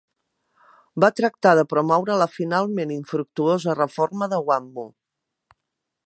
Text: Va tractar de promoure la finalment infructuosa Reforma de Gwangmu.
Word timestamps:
Va 1.03 1.09
tractar 1.19 1.51
de 1.59 1.65
promoure 1.73 2.15
la 2.21 2.27
finalment 2.37 2.93
infructuosa 2.95 3.75
Reforma 3.81 4.31
de 4.35 4.41
Gwangmu. 4.49 4.87